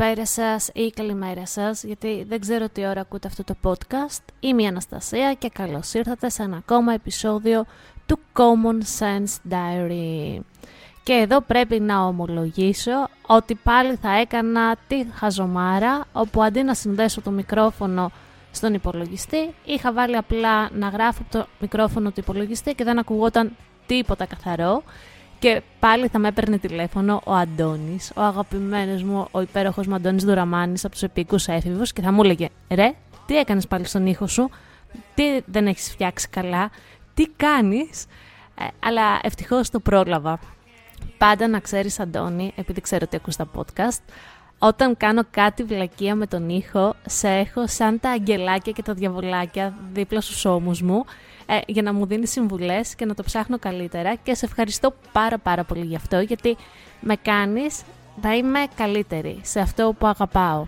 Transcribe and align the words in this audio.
Καλησπέρα 0.00 0.26
σας 0.26 0.70
ή 0.74 0.90
καλημέρα 0.90 1.46
σας, 1.46 1.84
γιατί 1.84 2.24
δεν 2.28 2.40
ξέρω 2.40 2.68
τι 2.68 2.86
ώρα 2.86 3.00
ακούτε 3.00 3.28
αυτό 3.28 3.44
το 3.44 3.54
podcast. 3.62 4.22
Είμαι 4.40 4.62
η 4.62 4.66
Αναστασία 4.66 5.34
και 5.34 5.48
καλώς 5.48 5.94
ήρθατε 5.94 6.28
σε 6.28 6.42
ένα 6.42 6.56
ακόμα 6.56 6.92
επεισόδιο 6.92 7.64
του 8.06 8.18
Common 8.32 8.98
Sense 8.98 9.52
Diary. 9.52 10.40
Και 11.02 11.12
εδώ 11.12 11.40
πρέπει 11.40 11.80
να 11.80 12.02
ομολογήσω 12.04 13.08
ότι 13.26 13.54
πάλι 13.54 13.94
θα 13.94 14.18
έκανα 14.18 14.76
τη 14.86 15.06
χαζομάρα, 15.14 16.04
όπου 16.12 16.42
αντί 16.42 16.62
να 16.62 16.74
συνδέσω 16.74 17.20
το 17.20 17.30
μικρόφωνο 17.30 18.10
στον 18.50 18.74
υπολογιστή, 18.74 19.54
είχα 19.64 19.92
βάλει 19.92 20.16
απλά 20.16 20.70
να 20.70 20.88
γράφω 20.88 21.22
το 21.30 21.46
μικρόφωνο 21.60 22.10
του 22.10 22.20
υπολογιστή 22.20 22.74
και 22.74 22.84
δεν 22.84 22.98
ακουγόταν 22.98 23.56
τίποτα 23.86 24.26
καθαρό. 24.26 24.82
Και 25.40 25.62
πάλι 25.78 26.08
θα 26.08 26.18
με 26.18 26.28
έπαιρνε 26.28 26.58
τηλέφωνο 26.58 27.20
ο 27.24 27.32
Αντώνης, 27.32 28.12
ο 28.16 28.20
αγαπημένος 28.20 29.02
μου, 29.02 29.28
ο 29.30 29.40
υπέροχος 29.40 29.86
μου 29.86 29.94
Αντώνης 29.94 30.24
Δουραμάνη 30.24 30.74
από 30.82 30.90
τους 30.92 31.02
επικού 31.02 31.36
έφηβους 31.46 31.92
και 31.92 32.02
θα 32.02 32.12
μου 32.12 32.22
έλεγε 32.22 32.48
Ρε, 32.70 32.92
τι 33.26 33.36
έκανες 33.36 33.66
πάλι 33.66 33.84
στον 33.84 34.06
ήχο 34.06 34.26
σου, 34.26 34.50
τι 35.14 35.22
δεν 35.46 35.66
έχεις 35.66 35.90
φτιάξει 35.90 36.28
καλά, 36.28 36.70
τι 37.14 37.26
κάνεις; 37.36 38.06
Ε, 38.58 38.64
αλλά 38.80 39.18
ευτυχώς 39.22 39.70
το 39.70 39.80
πρόλαβα. 39.80 40.38
Πάντα 41.18 41.48
να 41.48 41.60
ξέρεις, 41.60 42.00
Αντώνη, 42.00 42.52
επειδή 42.56 42.80
ξέρω 42.80 43.02
ότι 43.06 43.16
ακούς 43.16 43.36
τα 43.36 43.48
podcast, 43.54 44.02
όταν 44.62 44.96
κάνω 44.96 45.22
κάτι 45.30 45.62
βλακεία 45.62 46.14
με 46.14 46.26
τον 46.26 46.48
ήχο, 46.48 46.94
σε 47.06 47.28
έχω 47.28 47.66
σαν 47.66 48.00
τα 48.00 48.10
αγγελάκια 48.10 48.72
και 48.72 48.82
τα 48.82 48.94
διαβολάκια 48.94 49.74
δίπλα 49.92 50.20
στους 50.20 50.44
ώμους 50.44 50.82
μου 50.82 51.04
ε, 51.46 51.58
για 51.66 51.82
να 51.82 51.92
μου 51.92 52.06
δίνει 52.06 52.26
συμβουλές 52.26 52.94
και 52.94 53.04
να 53.04 53.14
το 53.14 53.22
ψάχνω 53.22 53.58
καλύτερα 53.58 54.14
και 54.14 54.34
σε 54.34 54.44
ευχαριστώ 54.44 54.94
πάρα 55.12 55.38
πάρα 55.38 55.64
πολύ 55.64 55.84
γι' 55.84 55.96
αυτό 55.96 56.20
γιατί 56.20 56.56
με 57.00 57.16
κάνεις 57.16 57.82
να 58.22 58.32
είμαι 58.32 58.58
καλύτερη 58.76 59.40
σε 59.42 59.60
αυτό 59.60 59.94
που 59.98 60.06
αγαπάω. 60.06 60.66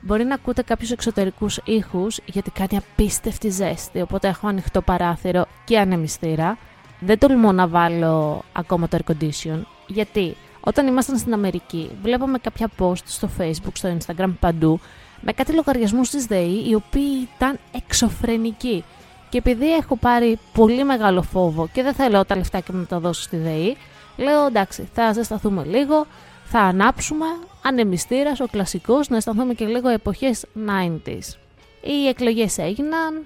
Μπορεί 0.00 0.24
να 0.24 0.34
ακούτε 0.34 0.62
κάποιους 0.62 0.90
εξωτερικούς 0.90 1.60
ήχους 1.64 2.20
γιατί 2.24 2.50
κάνει 2.50 2.76
απίστευτη 2.76 3.50
ζέστη, 3.50 4.00
οπότε 4.00 4.28
έχω 4.28 4.46
ανοιχτό 4.46 4.82
παράθυρο 4.82 5.46
και 5.64 5.78
ανεμιστήρα. 5.78 6.58
Δεν 7.00 7.18
τολμώ 7.18 7.52
να 7.52 7.68
βάλω 7.68 8.44
ακόμα 8.52 8.88
το 8.88 8.98
air 8.98 9.12
condition, 9.12 9.60
γιατί 9.86 10.36
όταν 10.64 10.86
ήμασταν 10.86 11.18
στην 11.18 11.32
Αμερική 11.32 11.90
βλέπαμε 12.02 12.38
κάποια 12.38 12.70
post 12.78 13.04
στο 13.04 13.28
facebook, 13.38 13.72
στο 13.72 13.96
instagram, 13.96 14.32
παντού 14.40 14.80
με 15.20 15.32
κάτι 15.32 15.52
λογαριασμούς 15.52 16.10
της 16.10 16.26
ΔΕΗ 16.26 16.68
οι 16.68 16.74
οποίοι 16.74 17.28
ήταν 17.36 17.58
εξωφρενικοί 17.72 18.84
και 19.28 19.38
επειδή 19.38 19.74
έχω 19.74 19.96
πάρει 19.96 20.38
πολύ 20.52 20.84
μεγάλο 20.84 21.22
φόβο 21.22 21.68
και 21.72 21.82
δεν 21.82 21.94
θέλω 21.94 22.24
τα 22.24 22.36
λεφτά 22.36 22.60
και 22.60 22.72
να 22.72 22.86
τα 22.86 22.98
δώσω 22.98 23.22
στη 23.22 23.36
ΔΕΗ, 23.36 23.76
λέω 24.16 24.46
εντάξει, 24.46 24.88
θα 24.92 25.12
ζεσταθούμε 25.12 25.64
λίγο, 25.64 26.06
θα 26.44 26.60
ανάψουμε, 26.60 27.26
ανεμιστήρα, 27.62 28.32
ο 28.40 28.46
κλασικός, 28.46 29.08
να 29.08 29.16
αισθανθούμε 29.16 29.54
και 29.54 29.64
λίγο 29.64 29.88
εποχές 29.88 30.44
90s. 30.68 31.36
Οι 31.80 32.08
εκλογές 32.08 32.58
έγιναν, 32.58 33.24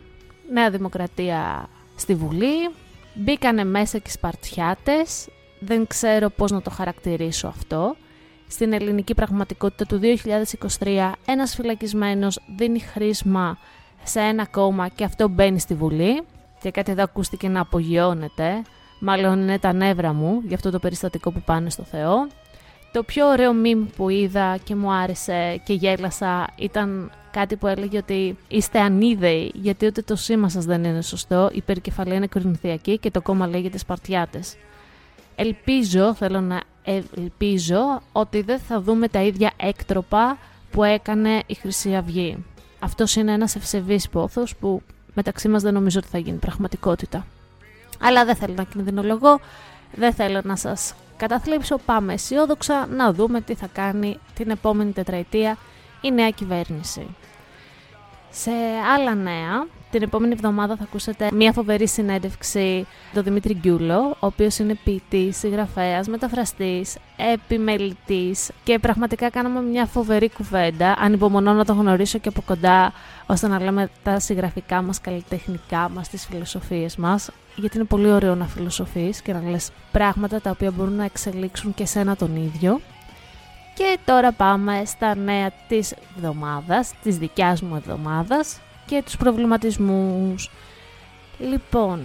Νέα 0.53 0.71
Δημοκρατία 0.71 1.69
στη 1.97 2.15
Βουλή, 2.15 2.71
μπήκανε 3.15 3.65
μέσα 3.65 3.99
και 3.99 4.11
Σπαρτιάτες, 4.11 5.29
δεν 5.61 5.87
ξέρω 5.87 6.31
πώς 6.31 6.51
να 6.51 6.63
το 6.63 6.71
χαρακτηρίσω 6.71 7.49
αυτό. 7.49 7.97
Στην 8.49 8.73
ελληνική 8.73 9.15
πραγματικότητα 9.15 9.85
του 9.85 10.01
2023 10.79 11.13
ένας 11.27 11.55
φυλακισμένος 11.55 12.41
δίνει 12.57 12.81
χρήσμα 12.81 13.59
σε 14.03 14.21
ένα 14.21 14.47
κόμμα 14.47 14.89
και 14.89 15.05
αυτό 15.05 15.29
μπαίνει 15.29 15.61
στη 15.61 15.75
Βουλή 15.75 16.23
και 16.61 16.71
κάτι 16.71 16.91
εδώ 16.91 17.03
ακούστηκε 17.03 17.49
να 17.49 17.61
απογειώνεται, 17.61 18.63
μάλλον 19.01 19.41
είναι 19.41 19.59
τα 19.59 19.73
νεύρα 19.73 20.13
μου 20.13 20.41
για 20.47 20.57
αυτό 20.57 20.71
το 20.71 20.79
περιστατικό 20.79 21.31
που 21.31 21.41
πάνε 21.41 21.71
στο 21.71 21.83
Θεό. 21.83 22.27
Το 22.93 23.03
πιο 23.03 23.29
ωραίο 23.29 23.53
μιμ 23.53 23.87
που 23.97 24.09
είδα 24.09 24.57
και 24.65 24.75
μου 24.75 24.93
άρεσε 24.93 25.61
και 25.65 25.73
γέλασα 25.73 26.47
ήταν 26.57 27.11
κάτι 27.31 27.57
που 27.57 27.67
έλεγε 27.67 27.99
ότι 27.99 28.37
είστε 28.49 28.81
ανίδεοι 28.81 29.53
γιατί 29.55 29.87
ούτε 29.87 30.03
το 30.03 30.17
σήμα 30.17 30.49
σας 30.49 30.65
δεν 30.65 30.85
είναι 30.85 31.03
σωστό, 31.03 31.51
η 31.53 31.61
περικεφαλή 31.61 32.15
είναι 32.15 32.27
κορινθιακή 32.27 32.99
και 32.99 33.11
το 33.11 33.23
κόμμα 33.23 33.47
λέγεται 33.47 33.79
Σπαρτιάτες. 33.79 34.57
Ελπίζω, 35.41 36.15
θέλω 36.15 36.41
να 36.41 36.63
ελπίζω 36.83 38.03
ότι 38.13 38.43
δεν 38.43 38.59
θα 38.59 38.81
δούμε 38.81 39.09
τα 39.09 39.23
ίδια 39.23 39.53
έκτροπα 39.57 40.39
που 40.71 40.85
έκανε 40.85 41.43
η 41.47 41.55
Χρυσή 41.55 41.95
Αυγή. 41.95 42.45
Αυτός 42.79 43.17
είναι 43.17 43.33
ένας 43.33 43.55
ευσεβής 43.57 44.09
πόθος 44.09 44.57
που 44.57 44.83
μεταξύ 45.15 45.49
μας 45.49 45.63
δεν 45.63 45.75
νομίζω 45.75 45.99
ότι 45.99 46.09
θα 46.09 46.19
γίνει 46.19 46.39
πραγματικότητα. 46.39 47.27
Αλλά 48.01 48.25
δεν 48.25 48.37
θέλω 48.37 48.55
να 48.55 48.63
κινδυνολογώ, 48.63 49.41
δεν 49.95 50.13
θέλω 50.13 50.41
να 50.45 50.57
σας 50.57 50.95
καταθλίψω, 51.17 51.79
πάμε 51.79 52.13
αισιόδοξα 52.13 52.87
να 52.87 53.13
δούμε 53.13 53.41
τι 53.41 53.55
θα 53.55 53.67
κάνει 53.73 54.19
την 54.35 54.51
επόμενη 54.51 54.93
τετραετία 54.93 55.57
η 56.01 56.11
νέα 56.11 56.31
κυβέρνηση. 56.31 57.07
Σε 58.31 58.51
άλλα 58.95 59.15
νέα, 59.15 59.67
την 59.91 60.03
επόμενη 60.03 60.33
εβδομάδα 60.33 60.77
θα 60.77 60.83
ακούσετε 60.83 61.29
μια 61.33 61.53
φοβερή 61.53 61.89
συνέντευξη 61.89 62.87
του 63.15 63.23
Δημήτρη 63.23 63.55
Γκιούλο, 63.55 64.01
ο 64.01 64.27
οποίος 64.27 64.59
είναι 64.59 64.79
ποιητής, 64.85 65.37
συγγραφέας, 65.37 66.09
μεταφραστής, 66.09 66.97
επιμελητής 67.17 68.51
και 68.65 68.79
πραγματικά 68.79 69.31
κάναμε 69.31 69.63
μια 69.63 69.87
φοβερή 69.87 70.31
κουβέντα. 70.31 70.95
Ανυπομονώ 70.99 71.53
να 71.53 71.65
τον 71.65 71.79
γνωρίσω 71.79 72.19
και 72.19 72.29
από 72.29 72.43
κοντά, 72.47 72.93
ώστε 73.27 73.49
να 73.49 73.61
λέμε 73.61 73.91
τα 74.03 74.19
συγγραφικά 74.19 74.83
μας, 74.83 75.01
καλλιτεχνικά 75.01 75.89
μας, 75.95 76.09
τις 76.09 76.27
φιλοσοφίες 76.27 76.97
μας, 76.97 77.31
γιατί 77.57 77.77
είναι 77.77 77.87
πολύ 77.87 78.11
ωραίο 78.11 78.35
να 78.35 78.47
φιλοσοφείς 78.47 79.23
και 79.23 79.33
να 79.33 79.51
λες 79.51 79.71
πράγματα 79.93 80.41
τα 80.41 80.51
οποία 80.51 80.71
μπορούν 80.71 80.95
να 80.95 81.05
εξελίξουν 81.05 81.75
και 81.75 81.87
σένα 81.87 82.17
τον 82.17 82.37
ίδιο. 82.37 82.81
Και 83.79 83.99
τώρα 84.05 84.33
πάμε 84.33 84.83
στα 84.85 85.15
νέα 85.15 85.51
της 85.69 85.95
εβδομάδας, 86.17 86.93
της 87.03 87.19
δικιάς 87.19 87.63
μου 87.63 87.77
εβδομάδας 87.77 88.61
και 88.87 89.03
τους 89.05 89.17
προβληματισμούς. 89.17 90.51
Λοιπόν, 91.39 92.01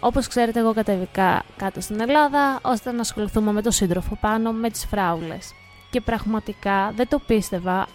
όπως 0.00 0.26
ξέρετε 0.28 0.58
εγώ 0.60 0.74
κατέβηκα 0.74 1.44
κάτω 1.56 1.80
στην 1.80 2.00
Ελλάδα 2.00 2.58
ώστε 2.62 2.92
να 2.92 3.00
ασχοληθούμε 3.00 3.52
με 3.52 3.62
το 3.62 3.70
σύντροφο 3.70 4.18
πάνω 4.20 4.52
με 4.52 4.70
τις 4.70 4.84
φράουλες. 4.84 5.52
Και 5.90 6.00
πραγματικά 6.00 6.92
δεν 6.96 7.08
το 7.08 7.18
πίστευα, 7.18 7.86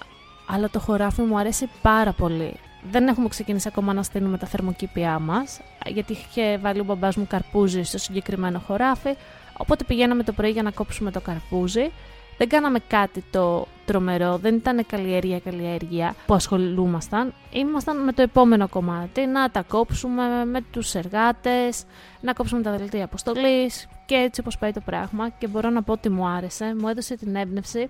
αλλά 0.48 0.70
το 0.70 0.80
χωράφι 0.80 1.22
μου 1.22 1.38
αρέσει 1.38 1.70
πάρα 1.82 2.12
πολύ. 2.12 2.54
Δεν 2.92 3.08
έχουμε 3.08 3.28
ξεκινήσει 3.28 3.68
ακόμα 3.68 3.94
να 3.94 4.04
στείλουμε 4.04 4.38
τα 4.38 4.48
θερμοκήπια 4.48 5.20
μας, 5.20 5.60
γιατί 5.86 6.12
είχε 6.12 6.58
βάλει 6.58 6.80
ο 6.80 6.84
μπαμπάς 6.84 7.16
μου 7.16 7.28
καρπούζι 7.28 7.84
στο 7.84 7.98
συγκεκριμένο 7.98 8.60
χωράφι, 8.60 9.16
οπότε 9.58 9.84
πηγαίναμε 9.84 10.24
το 10.24 10.32
πρωί 10.32 10.50
για 10.50 10.64
να 10.64 10.72
κόψουμε 10.72 11.12
το 11.12 11.22
καρπούζι 11.22 11.92
δεν 12.38 12.50
κάναμε 12.50 12.80
κάτι 12.88 13.24
το 13.32 13.68
τρομερό, 13.86 14.38
δεν 14.38 14.56
ήταν 14.56 14.86
καλλιέργεια 14.86 15.40
καλλιέργεια 15.40 16.16
που 16.26 16.34
ασχολούμασταν. 16.34 17.34
Ήμασταν 17.52 18.04
με 18.04 18.12
το 18.12 18.22
επόμενο 18.22 18.68
κομμάτι, 18.68 19.26
να 19.26 19.50
τα 19.52 19.62
κόψουμε 19.62 20.46
με 20.46 20.62
τους 20.72 20.96
εργάτες, 20.96 21.84
να 22.22 22.34
κόψουμε 22.34 22.62
τα 22.62 22.72
δελτία 22.78 23.04
αποστολής 23.04 23.88
και 24.06 24.16
έτσι 24.16 24.40
όπως 24.40 24.58
πάει 24.58 24.72
το 24.72 24.82
πράγμα 24.86 25.30
και 25.30 25.48
μπορώ 25.48 25.70
να 25.70 25.84
πω 25.84 25.92
ότι 25.92 26.10
μου 26.10 26.28
άρεσε, 26.28 26.76
μου 26.80 26.88
έδωσε 26.88 27.16
την 27.16 27.36
έμπνευση 27.36 27.90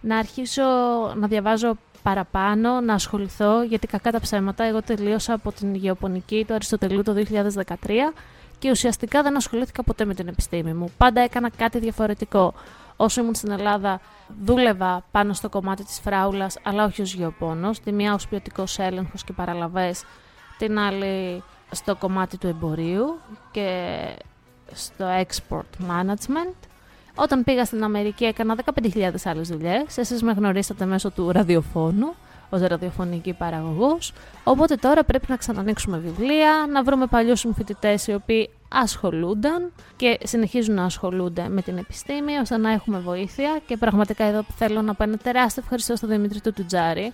να 0.00 0.16
αρχίσω 0.16 0.62
να 1.16 1.26
διαβάζω 1.26 1.76
παραπάνω, 2.02 2.80
να 2.80 2.94
ασχοληθώ, 2.94 3.62
γιατί 3.62 3.86
κακά 3.86 4.10
τα 4.10 4.20
ψέματα, 4.20 4.64
εγώ 4.64 4.82
τελείωσα 4.82 5.32
από 5.32 5.52
την 5.52 5.74
γεωπονική 5.74 6.44
του 6.48 6.54
Αριστοτελείου 6.54 7.02
το 7.02 7.14
2013 7.66 7.74
και 8.58 8.70
ουσιαστικά 8.70 9.22
δεν 9.22 9.36
ασχολήθηκα 9.36 9.82
ποτέ 9.82 10.04
με 10.04 10.14
την 10.14 10.28
επιστήμη 10.28 10.72
μου. 10.72 10.90
Πάντα 10.96 11.20
έκανα 11.20 11.50
κάτι 11.50 11.78
διαφορετικό 11.78 12.54
όσο 12.96 13.20
ήμουν 13.20 13.34
στην 13.34 13.50
Ελλάδα, 13.50 14.00
δούλευα 14.44 15.04
πάνω 15.10 15.32
στο 15.32 15.48
κομμάτι 15.48 15.84
της 15.84 16.00
φράουλας, 16.00 16.58
αλλά 16.62 16.84
όχι 16.84 17.02
ως 17.02 17.14
γεωπόνος. 17.14 17.80
Τη 17.80 17.92
μία 17.92 18.14
ως 18.14 18.28
ποιοτικός 18.28 18.78
έλεγχος 18.78 19.24
και 19.24 19.32
παραλαβές, 19.32 20.04
την 20.58 20.78
άλλη 20.78 21.42
στο 21.70 21.96
κομμάτι 21.96 22.38
του 22.38 22.46
εμπορίου 22.46 23.18
και 23.50 23.90
στο 24.72 25.06
export 25.20 25.90
management. 25.90 26.54
Όταν 27.14 27.44
πήγα 27.44 27.64
στην 27.64 27.84
Αμερική 27.84 28.24
έκανα 28.24 28.56
15.000 28.74 29.12
άλλες 29.24 29.48
δουλειές. 29.48 29.98
Εσείς 29.98 30.22
με 30.22 30.32
γνωρίσατε 30.32 30.84
μέσω 30.84 31.10
του 31.10 31.32
ραδιοφώνου, 31.32 32.14
ως 32.50 32.60
ραδιοφωνική 32.60 33.32
παραγωγός, 33.32 34.12
οπότε 34.44 34.74
τώρα 34.74 35.04
πρέπει 35.04 35.26
να 35.28 35.36
ξανανοίξουμε 35.36 35.98
βιβλία, 35.98 36.66
να 36.72 36.82
βρούμε 36.82 37.06
παλιούς 37.06 37.40
συμφοιτητές 37.40 38.06
οι 38.06 38.14
οποίοι 38.14 38.50
ασχολούνταν 38.68 39.72
και 39.96 40.18
συνεχίζουν 40.22 40.74
να 40.74 40.84
ασχολούνται 40.84 41.48
με 41.48 41.62
την 41.62 41.78
επιστήμη 41.78 42.36
ώστε 42.36 42.56
να 42.56 42.72
έχουμε 42.72 42.98
βοήθεια 42.98 43.60
και 43.66 43.76
πραγματικά 43.76 44.24
εδώ 44.24 44.44
θέλω 44.56 44.82
να 44.82 44.94
πω 44.94 45.02
ένα 45.02 45.16
τεράστιο 45.16 45.62
ευχαριστώ 45.62 45.96
στον 45.96 46.08
Δημήτρη 46.08 46.40
του 46.40 46.52
Τουτζάρη 46.52 47.12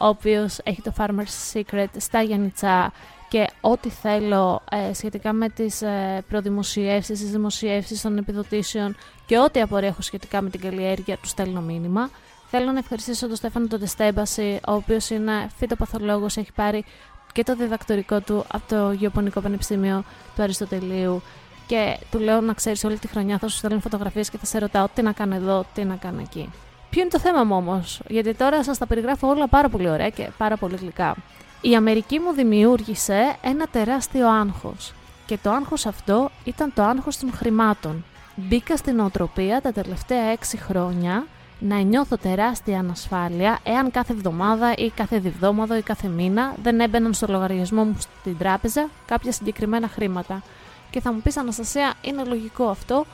ο 0.00 0.06
οποίος 0.06 0.58
έχει 0.62 0.82
το 0.82 0.92
Farmer's 0.98 1.52
Secret 1.52 1.86
στα 1.96 2.22
Γιάννητσά 2.22 2.92
και 3.28 3.46
ό,τι 3.60 3.88
θέλω 3.88 4.62
ε, 4.70 4.92
σχετικά 4.92 5.32
με 5.32 5.48
τις 5.48 5.82
ε, 5.82 6.24
προδημοσιεύσεις, 6.28 7.20
τις 7.20 7.30
δημοσιεύσεις 7.30 8.00
των 8.00 8.18
επιδοτήσεων 8.18 8.96
και 9.26 9.38
ό,τι 9.38 9.60
απορία 9.60 9.88
έχω 9.88 10.02
σχετικά 10.02 10.42
με 10.42 10.50
την 10.50 10.60
καλλιέργεια 10.60 11.16
τους 11.16 11.30
στέλνω 11.30 11.60
μήνυμα. 11.60 12.10
Θέλω 12.50 12.72
να 12.72 12.78
ευχαριστήσω 12.78 13.26
τον 13.26 13.36
Στέφανο 13.36 13.66
τον 13.66 13.80
Τεστέμπαση, 13.80 14.60
ο 14.68 14.72
οποίος 14.72 15.10
είναι 15.10 15.50
φυτοπαθολόγος, 15.58 16.36
έχει 16.36 16.52
πάρει 16.52 16.84
και 17.32 17.42
το 17.42 17.56
διδακτορικό 17.56 18.20
του 18.20 18.44
από 18.52 18.68
το 18.68 18.92
Γεωπονικό 18.92 19.40
Πανεπιστήμιο 19.40 20.04
του 20.36 20.42
Αριστοτελείου 20.42 21.22
και 21.66 21.98
του 22.10 22.18
λέω 22.18 22.40
να 22.40 22.52
ξέρεις 22.52 22.84
όλη 22.84 22.98
τη 22.98 23.08
χρονιά 23.08 23.38
θα 23.38 23.48
σου 23.48 23.56
στέλνω 23.56 23.80
φωτογραφίες 23.80 24.30
και 24.30 24.38
θα 24.38 24.46
σε 24.46 24.58
ρωτάω 24.58 24.86
τι 24.94 25.02
να 25.02 25.12
κάνω 25.12 25.34
εδώ, 25.34 25.64
τι 25.74 25.84
να 25.84 25.94
κάνω 25.94 26.20
εκεί. 26.20 26.50
Ποιο 26.90 27.00
είναι 27.00 27.10
το 27.10 27.18
θέμα 27.18 27.44
μου 27.44 27.56
όμως, 27.56 28.00
γιατί 28.08 28.34
τώρα 28.34 28.64
σας 28.64 28.78
τα 28.78 28.86
περιγράφω 28.86 29.28
όλα 29.28 29.48
πάρα 29.48 29.68
πολύ 29.68 29.88
ωραία 29.88 30.08
και 30.08 30.30
πάρα 30.38 30.56
πολύ 30.56 30.76
γλυκά. 30.76 31.16
Η 31.60 31.74
Αμερική 31.74 32.18
μου 32.18 32.32
δημιούργησε 32.32 33.36
ένα 33.42 33.66
τεράστιο 33.66 34.28
άγχος 34.28 34.92
και 35.26 35.38
το 35.42 35.50
άγχος 35.50 35.86
αυτό 35.86 36.30
ήταν 36.44 36.72
το 36.74 36.82
άγχος 36.82 37.18
των 37.18 37.32
χρημάτων. 37.32 38.04
Μπήκα 38.34 38.76
στην 38.76 39.00
οτροπία 39.00 39.60
τα 39.60 39.72
τελευταία 39.72 40.24
έξι 40.24 40.56
χρόνια 40.56 41.26
να 41.58 41.80
νιώθω 41.80 42.16
τεράστια 42.16 42.78
ανασφάλεια 42.78 43.58
εάν 43.62 43.90
κάθε 43.90 44.12
εβδομάδα 44.12 44.74
ή 44.76 44.90
κάθε 44.90 45.18
διβδόμαδο 45.18 45.76
ή 45.76 45.82
κάθε 45.82 46.08
μήνα 46.08 46.54
δεν 46.62 46.80
έμπαιναν 46.80 47.14
στο 47.14 47.26
λογαριασμό 47.28 47.84
μου 47.84 47.96
στην 47.98 48.38
τράπεζα 48.38 48.88
κάποια 49.06 49.32
συγκεκριμένα 49.32 49.88
χρήματα. 49.88 50.42
Και 50.90 51.00
θα 51.00 51.12
μου 51.12 51.20
πεις 51.20 51.36
Αναστασία, 51.36 51.94
είναι 52.02 52.24
λογικό 52.24 52.68
αυτό, 52.68 53.04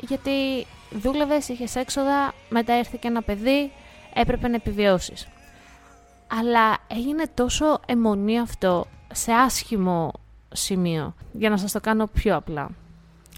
γιατί 0.00 0.66
δούλευες, 0.90 1.48
είχες 1.48 1.76
έξοδα, 1.76 2.34
μετά 2.48 2.72
έρθει 2.72 2.98
και 2.98 3.08
ένα 3.08 3.22
παιδί, 3.22 3.72
έπρεπε 4.14 4.48
να 4.48 4.54
επιβιώσεις. 4.54 5.28
Αλλά 6.26 6.78
έγινε 6.86 7.24
τόσο 7.34 7.80
αιμονή 7.86 8.40
αυτό 8.40 8.86
σε 9.12 9.32
άσχημο 9.32 10.12
σημείο, 10.52 11.14
για 11.32 11.50
να 11.50 11.56
σας 11.56 11.72
το 11.72 11.80
κάνω 11.80 12.06
πιο 12.06 12.36
απλά. 12.36 12.70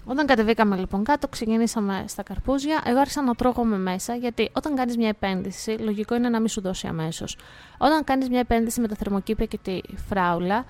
Όταν 0.05 0.25
κατεβήκαμε 0.25 0.75
λοιπόν 0.75 1.03
κάτω, 1.03 1.27
ξεκινήσαμε 1.27 2.03
στα 2.07 2.23
καρπούζια. 2.23 2.81
Εγώ 2.85 2.99
άρχισα 2.99 3.21
να 3.21 3.35
τρώγομαι 3.35 3.77
μέσα, 3.77 4.15
γιατί 4.15 4.49
όταν 4.53 4.75
κάνεις 4.75 4.97
μια 4.97 5.07
επένδυση, 5.07 5.71
λογικό 5.71 6.15
είναι 6.15 6.29
να 6.29 6.39
μην 6.39 6.47
σου 6.47 6.61
δώσει 6.61 6.87
αμέσως. 6.87 7.37
Όταν 7.77 8.03
κάνεις 8.03 8.29
μια 8.29 8.39
επένδυση 8.39 8.81
με 8.81 8.87
τα 8.87 8.95
θερμοκήπια 8.95 9.45
και 9.45 9.57
τη 9.57 9.81
φράουλα, 10.09 10.65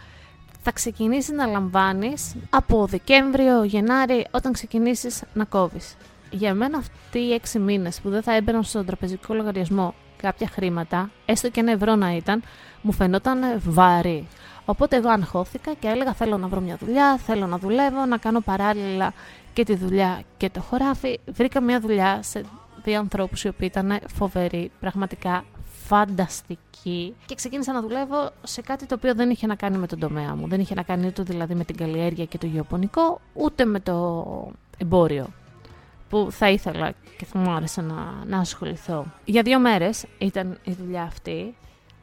θα 0.62 0.72
ξεκινήσει 0.72 1.34
να 1.34 1.46
λαμβάνεις 1.46 2.36
από 2.50 2.86
Δεκέμβριο, 2.86 3.64
Γενάρη, 3.64 4.28
όταν 4.32 4.54
ξεκινήσεις 4.54 5.24
να 5.34 5.46
κόβεις. 5.46 5.96
Για 6.30 6.54
μένα 6.54 6.78
αυτοί 6.78 7.20
οι 7.20 7.34
έξι 7.34 7.60
μήνες 7.60 8.02
που 8.02 8.10
δεν 8.10 8.22
θα 8.22 8.36
έμπαιναν 8.36 8.64
στον 8.64 8.86
τραπεζικό 8.86 9.34
λογαριασμό 9.34 9.94
κάποια 10.26 10.48
χρήματα, 10.48 11.10
έστω 11.26 11.50
και 11.50 11.60
ένα 11.60 11.72
ευρώ 11.72 11.96
να 11.96 12.16
ήταν, 12.16 12.44
μου 12.82 12.92
φαινόταν 12.92 13.40
βαρύ. 13.66 14.28
Οπότε 14.66 14.96
εγώ 14.96 15.10
αγχώθηκα 15.10 15.74
και 15.74 15.88
έλεγα 15.88 16.14
θέλω 16.14 16.38
να 16.38 16.48
βρω 16.48 16.62
μια 16.62 16.78
δουλειά, 16.78 17.18
θέλω 17.18 17.48
να 17.48 17.58
δουλεύω, 17.58 18.06
να 18.06 18.18
κάνω 18.18 18.40
παράλληλα 18.40 19.14
και 19.54 19.64
τη 19.64 19.76
δουλειά 19.76 20.22
και 20.38 20.50
το 20.50 20.62
χωράφι. 20.62 21.20
Βρήκα 21.26 21.62
μια 21.62 21.80
δουλειά 21.80 22.20
σε 22.22 22.46
δύο 22.84 23.00
ανθρώπους 23.00 23.44
οι 23.44 23.48
οποίοι 23.48 23.70
ήταν 23.72 24.00
φοβεροί, 24.16 24.72
πραγματικά 24.80 25.44
φανταστικοί 25.86 27.16
και 27.26 27.36
ξεκίνησα 27.36 27.74
να 27.74 27.82
δουλεύω 27.82 28.30
σε 28.44 28.62
κάτι 28.62 28.86
το 28.86 28.96
οποίο 28.96 29.16
δεν 29.16 29.30
είχε 29.30 29.48
να 29.48 29.56
κάνει 29.56 29.78
με 29.78 29.88
τον 29.88 30.00
τομέα 30.00 30.36
μου. 30.36 30.48
Δεν 30.48 30.60
είχε 30.60 30.74
να 30.74 30.84
κάνει 30.84 31.08
ούτε 31.08 31.24
δηλαδή 31.24 31.56
με 31.56 31.64
την 31.64 31.78
καλλιέργεια 31.78 32.26
και 32.26 32.38
το 32.38 32.46
γεωπονικό, 32.46 33.22
ούτε 33.34 33.66
με 33.66 33.80
το 33.80 34.52
εμπόριο 34.78 35.28
που 36.10 36.28
θα 36.32 36.50
ήθελα 36.50 36.94
και 37.18 37.26
θα 37.26 37.40
μου 37.40 37.52
άρεσε 37.52 37.82
να, 37.82 38.14
να 38.26 38.40
ασχοληθώ. 38.40 39.06
Για 39.26 39.42
δύο 39.42 39.60
μέρες 39.60 40.06
ήταν 40.18 40.58
η 40.64 40.72
δουλειά 40.72 41.04
αυτή 41.04 41.56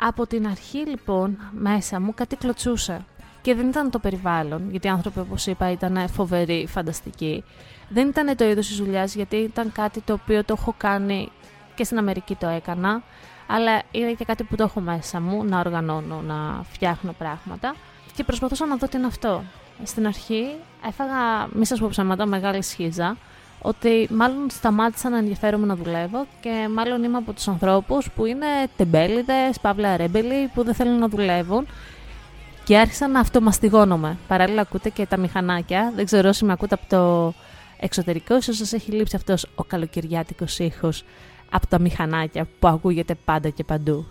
από 0.04 0.26
την 0.26 0.46
αρχή 0.46 0.78
λοιπόν 0.78 1.38
μέσα 1.50 2.00
μου 2.00 2.14
κάτι 2.14 2.37
κλωτσούσε. 2.37 3.04
Και 3.43 3.54
δεν 3.54 3.69
ήταν 3.69 3.90
το 3.90 3.99
περιβάλλον, 3.99 4.70
γιατί 4.70 4.87
οι 4.87 4.90
άνθρωποι 4.90 5.19
όπως 5.19 5.46
είπα 5.46 5.70
ήταν 5.70 6.08
φοβεροί, 6.08 6.66
φανταστικοί. 6.69 7.44
Δεν 7.88 8.08
ήταν 8.08 8.37
το 8.37 8.44
είδος 8.44 8.66
της 8.66 8.76
δουλειάς 8.76 9.14
γιατί 9.14 9.37
ήταν 9.37 9.72
κάτι 9.72 10.00
το 10.00 10.12
οποίο 10.12 10.44
το 10.44 10.54
έχω 10.58 10.75
κάνει 10.76 11.28
και 11.75 11.84
στην 11.84 11.99
Αμερική 11.99 12.34
το 12.34 12.46
έκανα. 12.46 13.02
Αλλά 13.46 13.82
είναι 13.90 14.12
και 14.12 14.25
κάτι 14.25 14.44
που 14.44 14.56
το 14.56 14.62
έχω 14.62 14.81
μέσα 14.81 15.20
μου, 15.20 15.44
να 15.44 15.58
οργανώνω, 15.58 16.20
να 16.20 16.62
φτιάχνω 16.62 17.14
πράγματα. 17.19 17.75
Και 18.14 18.25
προσπαθούσα 18.25 18.66
να 18.66 18.76
δω 18.76 18.88
τι 18.88 18.96
είναι 18.96 19.06
αυτό. 19.06 19.44
Στην 19.82 20.06
αρχή 20.06 20.44
έφαγα, 20.87 21.49
μη 21.52 21.66
σας 21.66 21.81
πω 21.81 21.88
ψέματα, 21.88 22.26
μεγάλη 22.26 22.62
σχίζα 22.62 23.16
ότι 23.62 24.09
μάλλον 24.11 24.50
σταμάτησα 24.50 25.09
να 25.09 25.19
ενδιαφέρομαι 25.19 25.67
να 25.67 25.76
δουλεύω 25.76 26.26
και 26.41 26.69
μάλλον 26.75 27.03
είμαι 27.03 27.17
από 27.17 27.32
τους 27.32 27.49
ανθρώπους 27.49 28.11
που 28.11 28.26
είναι 28.26 28.47
τεμπέληδες, 28.76 29.61
παύλα 29.61 29.97
ρέμπελοι, 29.97 30.50
που 30.55 30.64
δεν 30.64 30.75
θέλουν 30.75 30.99
να 30.99 31.09
δουλεύουν 31.09 31.67
και 32.64 32.79
άρχισα 32.79 33.09
να 33.09 33.20
αυτομαστιγώνομαι. 33.20 34.17
Παράλληλα 34.29 34.61
ακούτε 34.61 34.88
και 34.88 35.06
τα 35.06 35.17
μηχανάκια, 35.17 35.93
δεν 35.97 36.05
ξέρω 36.05 36.29
όσοι 36.29 36.44
με 36.44 36.53
ακούτε 36.53 36.75
από 36.75 36.85
το 36.88 37.35
εξωτερικό, 37.81 38.37
ίσως 38.37 38.56
σας 38.56 38.73
έχει 38.73 38.91
λείψει 38.91 39.17
αυτός 39.17 39.47
ο 39.55 39.64
καλοκαιριάτικος 39.64 40.59
ήχος 40.59 41.05
από 41.50 41.67
τα 41.67 41.79
μηχανάκια 41.79 42.47
που 42.59 42.69
ακούγεται 42.69 43.14
πάντα 43.25 43.49
και 43.49 43.64
παντού. 43.64 44.06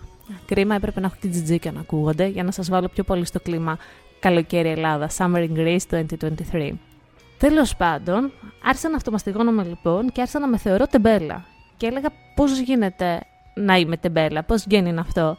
Κρίμα 0.46 0.74
έπρεπε 0.74 1.00
να 1.00 1.06
έχω 1.06 1.16
την 1.20 1.30
τζιτζίκα 1.30 1.72
να 1.72 1.80
ακούγονται 1.80 2.26
για 2.26 2.42
να 2.42 2.50
σας 2.50 2.68
βάλω 2.68 2.88
πιο 2.88 3.04
πολύ 3.04 3.24
στο 3.24 3.40
κλίμα 3.40 3.78
καλοκαίρι 4.20 4.68
Ελλάδα, 4.68 5.10
Summer 5.16 5.48
in 5.48 5.56
Greece 5.56 6.04
2023. 6.52 6.72
Τέλος 7.42 7.76
πάντων, 7.76 8.32
άρχισα 8.64 8.88
να 8.88 8.96
αυτομαστιγώνομαι 8.96 9.62
λοιπόν 9.62 10.12
και 10.12 10.20
άρχισα 10.20 10.38
να 10.38 10.46
με 10.46 10.56
θεωρώ 10.56 10.86
τεμπέλα. 10.86 11.44
Και 11.76 11.86
έλεγα 11.86 12.08
πώς 12.34 12.58
γίνεται 12.58 13.20
να 13.54 13.76
είμαι 13.76 13.96
τεμπέλα, 13.96 14.42
πώς 14.42 14.64
γίνει 14.66 14.98
αυτό. 14.98 15.36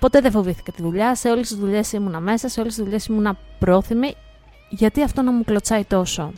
Ποτέ 0.00 0.20
δεν 0.20 0.30
φοβήθηκα 0.30 0.72
τη 0.72 0.82
δουλειά, 0.82 1.14
σε 1.14 1.30
όλες 1.30 1.48
τις 1.48 1.56
δουλειές 1.56 1.92
ήμουνα 1.92 2.20
μέσα, 2.20 2.48
σε 2.48 2.60
όλες 2.60 2.74
τις 2.74 2.84
δουλειές 2.84 3.06
ήμουνα 3.06 3.36
πρόθυμη, 3.58 4.14
γιατί 4.70 5.02
αυτό 5.02 5.22
να 5.22 5.32
μου 5.32 5.44
κλωτσάει 5.44 5.84
τόσο; 5.84 6.32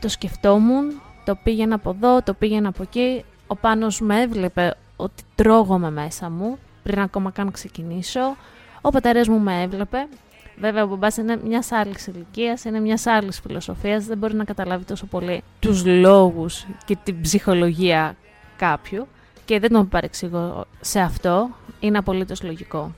Το 0.00 0.08
σκεφτόμουν, 0.08 1.00
το 1.24 1.34
πήγαινα 1.42 1.74
από 1.74 1.90
εδώ, 1.90 2.22
το 2.22 2.34
πήγαινα 2.34 2.68
από 2.68 2.82
εκεί. 2.82 3.24
Ο 3.46 3.56
Πάνος 3.56 4.00
με 4.00 4.20
έβλεπε 4.20 4.74
ότι 4.96 5.22
τρώγομαι 5.34 5.90
μέσα 5.90 6.30
μου, 6.30 6.58
πριν 6.82 7.00
ακόμα 7.00 7.30
καν 7.30 7.50
ξεκινήσω. 7.50 8.36
Ο 8.80 8.90
πατέρας 8.90 9.28
μου 9.28 9.38
με 9.38 9.62
έβλεπε 9.62 10.08
Βέβαια, 10.58 10.82
ο 10.82 10.86
μπαμπάς 10.86 11.16
είναι 11.16 11.40
μιας 11.44 11.72
άλλης 11.72 12.06
ηλικίας, 12.06 12.64
είναι 12.64 12.80
μιας 12.80 13.06
άλλης 13.06 13.40
φιλοσοφίας, 13.40 14.04
δεν 14.04 14.18
μπορεί 14.18 14.34
να 14.34 14.44
καταλάβει 14.44 14.84
τόσο 14.84 15.06
πολύ 15.06 15.42
τους 15.58 15.84
λόγους 15.84 16.66
και 16.84 16.96
την 17.02 17.20
ψυχολογία 17.20 18.16
κάποιου 18.56 19.06
και 19.44 19.58
δεν 19.60 19.70
τον 19.70 19.88
παρεξηγώ 19.88 20.64
σε 20.80 21.00
αυτό. 21.00 21.50
Είναι 21.80 21.98
απολύτως 21.98 22.42
λογικό. 22.42 22.94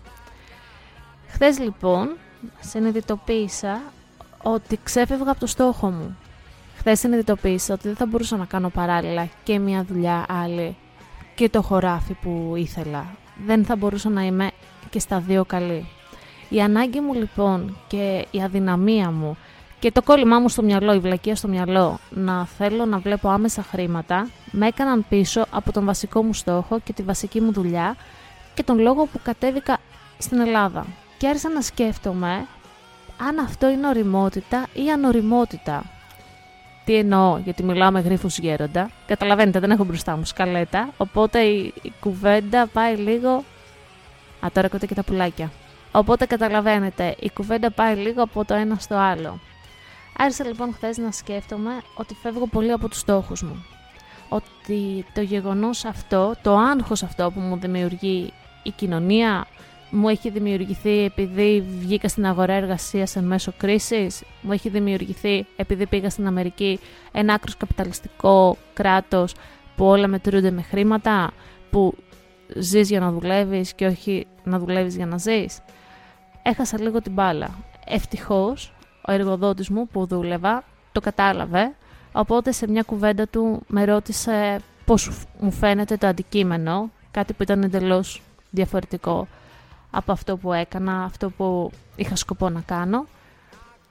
Χθες 1.29 1.59
λοιπόν 1.59 2.09
συνειδητοποίησα 2.61 3.81
ότι 4.43 4.79
ξέφευγα 4.83 5.31
από 5.31 5.41
το 5.41 5.47
στόχο 5.47 5.91
μου. 5.91 6.17
Χθες 6.77 6.99
συνειδητοποίησα 6.99 7.75
ότι 7.75 7.89
δεν 7.89 7.97
θα 7.97 8.07
μπορούσα 8.07 8.37
να 8.37 8.45
κάνω 8.45 8.69
παράλληλα 8.69 9.29
και 9.43 9.59
μια 9.59 9.85
δουλειά 9.85 10.27
άλλη 10.29 10.77
και 11.35 11.49
το 11.49 11.63
χωράφι 11.63 12.13
που 12.13 12.53
ήθελα. 12.57 13.07
Δεν 13.47 13.65
θα 13.65 13.77
μπορούσα 13.77 14.09
να 14.09 14.23
είμαι 14.23 14.51
και 14.91 14.99
στα 14.99 15.21
δύο 15.21 15.45
καλή. 15.45 15.89
Η 16.49 16.61
ανάγκη 16.61 17.01
μου 17.01 17.15
λοιπόν 17.15 17.77
και 17.87 18.27
η 18.31 18.43
αδυναμία 18.43 19.11
μου 19.11 19.37
και 19.79 19.93
το 19.93 20.03
κόλλημά 20.03 20.39
μου 20.39 20.49
στο 20.49 20.63
μυαλό, 20.63 20.95
η 20.95 20.99
βλακεία 20.99 21.37
στο 21.37 21.49
μυαλό, 21.49 21.99
να 22.11 22.47
θέλω 22.47 22.85
να 22.85 22.99
βλέπω 22.99 23.29
άμεσα 23.29 23.63
χρήματα, 23.63 24.29
με 24.51 24.67
έκαναν 24.67 25.05
πίσω 25.09 25.47
από 25.51 25.73
τον 25.73 25.85
βασικό 25.85 26.23
μου 26.23 26.35
στόχο 26.35 26.81
και 26.85 26.93
τη 26.93 27.03
βασική 27.03 27.41
μου 27.41 27.53
δουλειά 27.53 27.97
και 28.55 28.63
τον 28.63 28.79
λόγο 28.79 29.05
που 29.05 29.21
κατέβηκα 29.23 29.79
στην 30.19 30.41
Ελλάδα. 30.41 30.87
Και 31.19 31.27
άρχισα 31.27 31.49
να 31.49 31.61
σκέφτομαι 31.61 32.47
αν 33.17 33.39
αυτό 33.39 33.69
είναι 33.69 33.89
οριμότητα 33.89 34.67
ή 34.73 34.91
ανοριμότητα. 34.91 35.85
Τι 36.85 36.97
εννοώ, 36.97 37.39
γιατί 37.45 37.63
μιλάω 37.63 37.91
με 37.91 38.01
γρίφους 38.01 38.39
γέροντα. 38.39 38.91
Καταλαβαίνετε, 39.07 39.59
δεν 39.59 39.71
έχω 39.71 39.85
μπροστά 39.85 40.17
μου 40.17 40.25
σκαλέτα, 40.25 40.89
οπότε 40.97 41.41
η, 41.41 41.73
η 41.83 41.93
κουβέντα 42.01 42.67
πάει 42.67 42.97
λίγο... 42.97 43.45
Α, 44.41 44.49
τώρα 44.53 44.69
και 44.69 44.95
τα 44.95 45.03
πουλάκια. 45.03 45.51
Οπότε 45.93 46.27
καταλαβαίνετε, 46.27 47.17
η 47.21 47.31
κουβέντα 47.31 47.71
πάει 47.71 47.97
λίγο 47.97 48.23
από 48.23 48.45
το 48.45 48.55
ένα 48.55 48.75
στο 48.75 48.95
άλλο. 48.97 49.41
Άρχισα 50.17 50.45
λοιπόν 50.45 50.75
χθες 50.75 50.99
να 50.99 51.11
σκέφτομαι 51.13 51.71
ότι 51.95 52.15
φεύγω 52.15 52.47
πολύ 52.47 52.73
από 52.73 52.89
τους 52.89 52.99
στόχους 52.99 53.43
μου. 53.43 53.65
Ότι 54.29 55.05
το 55.15 55.21
γεγονός 55.21 55.85
αυτό, 55.85 56.35
το 56.43 56.57
άγχος 56.57 57.03
αυτό 57.03 57.31
που 57.35 57.41
μου 57.41 57.57
δημιουργεί 57.57 58.33
η 58.63 58.71
κοινωνία, 58.71 59.47
μου 59.91 60.09
έχει 60.09 60.31
δημιουργηθεί 60.31 61.05
επειδή 61.05 61.61
βγήκα 61.79 62.09
στην 62.09 62.27
αγορά 62.27 62.53
εργασίας 62.53 63.17
εν 63.17 63.25
μέσω 63.25 63.53
κρίσης, 63.57 64.23
μου 64.41 64.53
έχει 64.53 64.69
δημιουργηθεί 64.69 65.47
επειδή 65.57 65.87
πήγα 65.87 66.11
στην 66.11 66.27
Αμερική 66.27 66.81
ένα 67.13 67.35
άκρος 67.35 67.57
καπιταλιστικό 67.57 68.57
κράτος 68.75 69.35
που 69.77 69.85
όλα 69.85 70.07
μετρούνται 70.07 70.51
με 70.51 70.63
χρήματα, 70.63 71.31
που 71.71 71.95
ζεις 72.57 72.89
για 72.89 73.01
να 73.01 73.11
δουλεύεις 73.11 73.75
και 73.75 73.87
όχι 73.87 74.27
να 74.45 74.59
δουλεύεις 74.59 74.97
για 74.97 75.07
να 75.07 75.19
ζεις. 75.19 75.59
Έχασα 76.49 76.81
λίγο 76.81 77.03
την 77.03 77.13
μπάλα. 77.13 77.51
Ευτυχώς, 77.87 78.73
ο 79.09 79.13
εργοδότης 79.13 79.69
μου 79.69 79.89
που 79.89 80.07
δούλευα 80.07 80.65
το 80.93 81.01
κατάλαβε, 81.01 81.75
οπότε 82.13 82.53
σε 82.53 82.69
μια 82.69 82.83
κουβέντα 82.83 83.27
του 83.27 83.63
με 83.67 83.85
ρώτησε 83.85 84.61
πώς 84.85 85.27
μου 85.41 85.51
φαίνεται 85.51 85.97
το 85.97 86.07
αντικείμενο, 86.07 86.91
κάτι 87.11 87.33
που 87.33 87.43
ήταν 87.43 87.63
εντελώς 87.63 88.23
διαφορετικό 88.51 89.29
από 89.91 90.13
αυτό 90.13 90.37
που 90.37 90.53
έκανα, 90.53 91.03
αυτό 91.05 91.31
που 91.31 91.71
είχα 91.97 92.17
σκοπό 92.17 92.49
να 92.49 92.61
κάνω. 92.61 93.07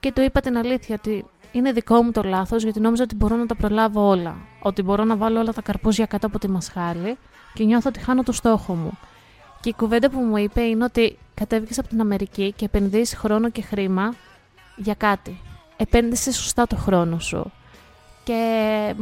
Και 0.00 0.12
του 0.12 0.20
είπα 0.20 0.40
την 0.40 0.56
αλήθεια 0.56 0.96
ότι 0.98 1.24
είναι 1.52 1.72
δικό 1.72 2.02
μου 2.02 2.10
το 2.10 2.22
λάθος 2.22 2.62
γιατί 2.62 2.80
νόμιζα 2.80 3.02
ότι 3.02 3.14
μπορώ 3.14 3.36
να 3.36 3.46
τα 3.46 3.54
προλάβω 3.54 4.08
όλα. 4.08 4.36
Ότι 4.62 4.82
μπορώ 4.82 5.04
να 5.04 5.16
βάλω 5.16 5.40
όλα 5.40 5.52
τα 5.52 5.62
καρπούζια 5.62 6.06
κάτω 6.06 6.26
από 6.26 6.38
τη 6.38 6.48
μασχάλη 6.48 7.16
και 7.54 7.64
νιώθω 7.64 7.88
ότι 7.88 8.00
χάνω 8.00 8.22
το 8.22 8.32
στόχο 8.32 8.74
μου. 8.74 8.98
Και 9.60 9.68
η 9.68 9.74
κουβέντα 9.76 10.10
που 10.10 10.20
μου 10.20 10.36
είπε 10.36 10.60
είναι 10.60 10.84
ότι 10.84 11.18
κατέβηκες 11.34 11.78
από 11.78 11.88
την 11.88 12.00
Αμερική 12.00 12.52
και 12.56 12.64
επενδύεις 12.64 13.14
χρόνο 13.14 13.50
και 13.50 13.62
χρήμα 13.62 14.14
για 14.76 14.94
κάτι. 14.94 15.40
Επένδυσες 15.76 16.36
σωστά 16.36 16.66
το 16.66 16.76
χρόνο 16.76 17.18
σου. 17.18 17.52
Και 18.24 18.94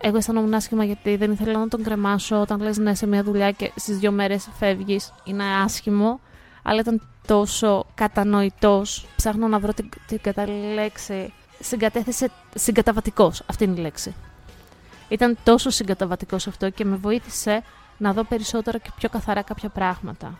εγώ 0.00 0.16
αισθανόμουν 0.16 0.54
άσχημα 0.54 0.84
γιατί 0.84 1.16
δεν 1.16 1.32
ήθελα 1.32 1.58
να 1.58 1.68
τον 1.68 1.82
κρεμάσω 1.82 2.40
όταν 2.40 2.60
λες 2.60 2.78
ναι 2.78 2.94
σε 2.94 3.06
μια 3.06 3.22
δουλειά 3.22 3.50
και 3.52 3.72
στις 3.76 3.98
δύο 3.98 4.12
μέρες 4.12 4.48
φεύγεις. 4.58 5.12
Είναι 5.24 5.44
άσχημο, 5.44 6.20
αλλά 6.62 6.80
ήταν 6.80 7.08
τόσο 7.26 7.86
κατανοητός. 7.94 9.06
Ψάχνω 9.16 9.48
να 9.48 9.58
βρω 9.58 9.72
την, 9.72 9.88
την 10.06 10.20
κατάλληλη 10.20 10.74
λέξη. 10.74 11.32
Συγκατέθεσε 11.60 12.30
συγκαταβατικός, 12.54 13.42
αυτή 13.46 13.64
είναι 13.64 13.78
η 13.78 13.82
λέξη. 13.82 14.14
Ήταν 15.08 15.36
τόσο 15.44 15.70
συγκαταβατικός 15.70 16.46
αυτό 16.46 16.70
και 16.70 16.84
με 16.84 16.96
βοήθησε 16.96 17.62
να 17.98 18.12
δω 18.12 18.24
περισσότερο 18.24 18.78
και 18.78 18.90
πιο 18.96 19.08
καθαρά 19.08 19.42
κάποια 19.42 19.68
πράγματα. 19.68 20.38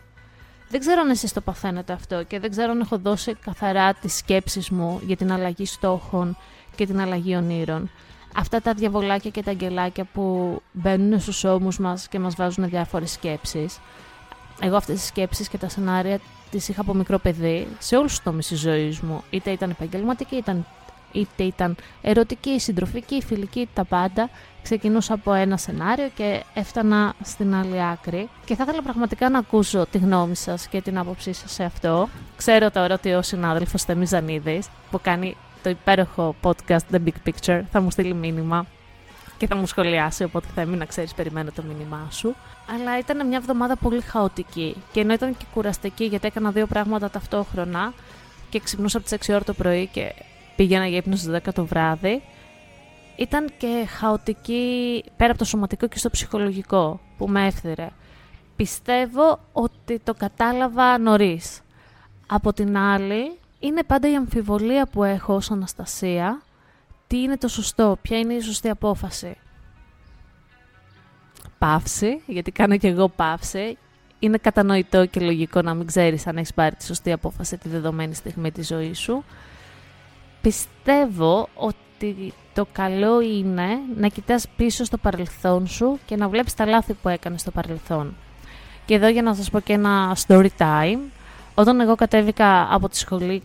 Δεν 0.71 0.81
ξέρω 0.81 1.01
αν 1.01 1.11
εσείς 1.11 1.33
το 1.33 1.41
παθαίνετε 1.41 1.93
αυτό 1.93 2.23
και 2.23 2.41
δεν 2.41 2.51
ξέρω 2.51 2.71
αν 2.71 2.81
έχω 2.81 2.99
δώσει 2.99 3.35
καθαρά 3.35 3.95
τις 3.95 4.17
σκέψεις 4.17 4.71
μου 4.71 5.01
για 5.07 5.17
την 5.17 5.33
αλλαγή 5.33 5.67
στόχων 5.67 6.37
και 6.77 6.87
την 6.87 7.01
αλλαγή 7.01 7.37
ονείρων. 7.37 7.91
Αυτά 8.37 8.61
τα 8.61 8.75
διαβολάκια 8.75 9.31
και 9.31 9.43
τα 9.43 9.51
αγγελάκια 9.51 10.05
που 10.13 10.57
μπαίνουν 10.73 11.21
στους 11.21 11.45
ώμους 11.45 11.79
μας 11.79 12.09
και 12.09 12.19
μας 12.19 12.35
βάζουν 12.35 12.69
διάφορες 12.69 13.11
σκέψεις. 13.11 13.79
Εγώ 14.61 14.77
αυτές 14.77 14.97
τις 14.97 15.07
σκέψεις 15.07 15.49
και 15.49 15.59
τα 15.59 15.69
σενάρια 15.69 16.21
τις 16.51 16.69
είχα 16.69 16.81
από 16.81 16.95
μικρό 16.95 17.19
παιδί 17.19 17.69
σε 17.79 17.97
όλους 17.97 18.11
τους 18.11 18.23
τομείς 18.23 18.47
της 18.47 18.61
ζωής 18.61 19.01
μου. 19.01 19.23
Είτε 19.31 19.51
ήταν 19.51 19.71
επαγγελματική, 19.71 20.37
ήταν 20.37 20.67
είτε 21.13 21.43
ήταν 21.43 21.77
ερωτική, 22.03 22.61
συντροφική, 22.61 23.23
φιλική, 23.23 23.69
τα 23.75 23.85
πάντα. 23.85 24.31
Ξεκινούσα 24.63 25.15
από 25.15 25.33
ένα 25.33 25.57
σενάριο 25.57 26.11
και 26.15 26.43
έφτανα 26.55 27.15
στην 27.23 27.55
άλλη 27.55 27.83
άκρη. 27.83 28.29
Και 28.45 28.55
θα 28.55 28.63
ήθελα 28.63 28.83
πραγματικά 28.83 29.29
να 29.29 29.39
ακούσω 29.39 29.87
τη 29.91 29.99
γνώμη 29.99 30.37
σας 30.37 30.67
και 30.67 30.81
την 30.81 30.99
άποψή 30.99 31.33
σας 31.33 31.53
σε 31.53 31.65
αυτό. 31.65 32.09
Ξέρω 32.37 32.71
τώρα 32.71 32.95
ότι 32.95 33.13
ο 33.13 33.23
συνάδελφος 33.23 33.83
Θέμη 33.83 34.07
Ζανίδη, 34.07 34.63
που 34.91 35.01
κάνει 35.03 35.37
το 35.63 35.71
υπέροχο 35.71 36.35
podcast 36.43 36.93
The 36.93 36.99
Big 37.05 37.29
Picture, 37.31 37.63
θα 37.71 37.81
μου 37.81 37.91
στείλει 37.91 38.15
μήνυμα 38.15 38.67
και 39.39 39.47
θα 39.47 39.57
μου 39.57 39.67
σχολιάσει, 39.67 40.25
οπότε 40.25 40.47
θα 40.55 40.65
να 40.65 40.85
ξέρεις, 40.85 41.15
περιμένω 41.15 41.51
το 41.55 41.63
μήνυμά 41.63 42.09
σου. 42.11 42.35
Αλλά 42.75 42.99
ήταν 42.99 43.27
μια 43.27 43.37
εβδομάδα 43.37 43.77
πολύ 43.77 44.01
χαοτική 44.01 44.77
και 44.93 45.01
ενώ 45.01 45.13
ήταν 45.13 45.37
και 45.37 45.45
κουραστική 45.55 46.05
γιατί 46.05 46.27
έκανα 46.27 46.51
δύο 46.51 46.67
πράγματα 46.67 47.11
ταυτόχρονα 47.11 47.93
και 48.49 48.61
ξυπνούσα 48.61 48.99
από 48.99 49.07
τις 49.09 49.29
6 49.29 49.35
ώρα 49.35 49.45
το 49.45 49.53
πρωί 49.53 49.87
και 49.87 50.15
πήγαινα 50.59 50.87
για 50.87 50.97
ύπνος 50.97 51.21
στις 51.21 51.41
10 51.45 51.53
το 51.55 51.65
βράδυ, 51.65 52.23
ήταν 53.17 53.51
και 53.59 53.87
χαοτική 53.89 55.05
πέρα 55.17 55.31
από 55.31 55.39
το 55.39 55.45
σωματικό 55.45 55.87
και 55.87 55.99
στο 55.99 56.11
ψυχολογικό 56.11 57.01
που 57.17 57.29
με 57.29 57.47
έφθυρε. 57.47 57.89
Πιστεύω 58.57 59.39
ότι 59.53 59.99
το 59.99 60.15
κατάλαβα 60.15 60.99
νωρίς. 60.99 61.61
Από 62.27 62.53
την 62.53 62.77
άλλη, 62.77 63.39
είναι 63.59 63.83
πάντα 63.83 64.11
η 64.11 64.15
αμφιβολία 64.15 64.87
που 64.87 65.05
έχω 65.05 65.35
ως 65.35 65.51
Αναστασία 65.51 66.43
τι 67.07 67.23
είναι 67.23 67.37
το 67.37 67.49
σωστό, 67.49 67.99
ποια 68.03 68.19
είναι 68.19 68.35
η 68.35 68.41
σωστή 68.41 68.69
απόφαση. 68.69 69.37
Παύση, 71.59 72.23
γιατί 72.27 72.51
κάνω 72.51 72.77
και 72.77 72.89
εγώ 72.89 73.09
παύση. 73.09 73.79
Είναι 74.19 74.39
κατανοητό 74.39 75.07
και 75.07 75.21
λογικό 75.21 75.63
να 75.63 75.75
μην 75.75 75.87
ξέρεις 75.87 76.27
αν 76.27 76.37
έχεις 76.37 76.55
πάρει 76.55 76.75
τη 76.75 76.85
σωστή 76.85 77.13
απόφαση 77.13 77.57
τη 77.57 77.69
δεδομένη 77.69 78.15
στιγμή 78.15 78.53
της 78.53 78.67
ζωής 78.67 78.99
σου 78.99 79.25
πιστεύω 80.49 81.49
ότι 81.55 82.33
το 82.55 82.67
καλό 82.73 83.21
είναι 83.21 83.67
να 83.97 84.09
κοιτάς 84.09 84.47
πίσω 84.57 84.85
στο 84.85 84.97
παρελθόν 84.97 85.67
σου 85.67 85.99
και 86.07 86.17
να 86.17 86.29
βλέπεις 86.29 86.55
τα 86.55 86.67
λάθη 86.67 86.93
που 86.93 87.09
έκανες 87.09 87.41
στο 87.41 87.51
παρελθόν. 87.51 88.17
Και 88.85 88.95
εδώ 88.95 89.09
για 89.09 89.23
να 89.23 89.35
σας 89.35 89.51
πω 89.51 89.61
και 89.61 89.73
ένα 89.73 90.17
story 90.27 90.49
time. 90.59 90.99
Όταν 91.55 91.81
εγώ 91.81 91.95
κατέβηκα 91.95 92.75
από 92.75 92.89
τη 92.89 92.97
σχολή 92.97 93.43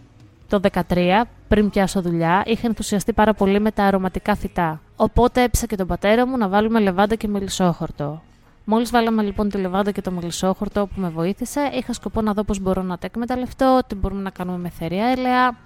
το 0.47 0.59
2013, 0.87 1.21
πριν 1.47 1.69
πιάσω 1.69 2.01
δουλειά, 2.01 2.43
είχα 2.45 2.67
ενθουσιαστεί 2.67 3.13
πάρα 3.13 3.33
πολύ 3.33 3.59
με 3.59 3.71
τα 3.71 3.83
αρωματικά 3.83 4.35
φυτά. 4.35 4.81
Οπότε 4.95 5.43
έψα 5.43 5.65
και 5.65 5.75
τον 5.75 5.87
πατέρα 5.87 6.27
μου 6.27 6.37
να 6.37 6.47
βάλουμε 6.47 6.79
λεβάντα 6.79 7.15
και 7.15 7.27
μελισσόχορτο. 7.27 8.21
Μόλις 8.65 8.91
βάλαμε 8.91 9.23
λοιπόν 9.23 9.49
τη 9.49 9.57
λεβάντα 9.57 9.91
και 9.91 10.01
το 10.01 10.11
μελισσόχορτο 10.11 10.87
που 10.87 11.01
με 11.01 11.09
βοήθησε, 11.09 11.71
είχα 11.73 11.93
σκοπό 11.93 12.21
να 12.21 12.33
δω 12.33 12.43
πώς 12.43 12.59
μπορώ 12.59 12.81
να 12.81 12.97
τα 12.97 13.05
εκμεταλλευτώ, 13.05 13.79
τι 13.87 13.95
μπορούμε 13.95 14.21
να 14.21 14.29
κάνουμε 14.29 14.57
με 14.57 14.69
θερία 14.69 15.05
έλαια, 15.05 15.57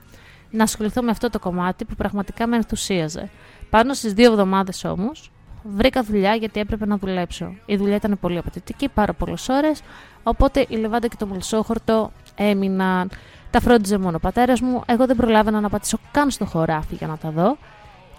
να 0.51 0.63
ασχοληθώ 0.63 1.01
με 1.01 1.11
αυτό 1.11 1.29
το 1.29 1.39
κομμάτι 1.39 1.85
που 1.85 1.95
πραγματικά 1.95 2.47
με 2.47 2.55
ενθουσίαζε. 2.55 3.29
Πάνω 3.69 3.93
στις 3.93 4.13
δύο 4.13 4.31
εβδομάδες 4.31 4.83
όμως, 4.83 5.31
βρήκα 5.63 6.03
δουλειά 6.03 6.35
γιατί 6.35 6.59
έπρεπε 6.59 6.85
να 6.85 6.97
δουλέψω. 6.97 7.53
Η 7.65 7.75
δουλειά 7.77 7.95
ήταν 7.95 8.17
πολύ 8.21 8.37
απαιτητική, 8.37 8.89
πάρα 8.89 9.13
πολλές 9.13 9.49
ώρες, 9.49 9.81
οπότε 10.23 10.65
η 10.69 10.75
λεβάντα 10.75 11.07
και 11.07 11.15
το 11.19 11.25
μελισσόχορτο 11.25 12.11
έμειναν. 12.35 13.09
Τα 13.51 13.59
φρόντιζε 13.59 13.97
μόνο 13.97 14.15
ο 14.15 14.19
πατέρας 14.19 14.61
μου. 14.61 14.81
Εγώ 14.85 15.05
δεν 15.05 15.15
προλάβαινα 15.15 15.59
να 15.59 15.69
πατήσω 15.69 15.97
καν 16.11 16.29
στο 16.29 16.45
χωράφι 16.45 16.95
για 16.95 17.07
να 17.07 17.17
τα 17.17 17.29
δω. 17.29 17.57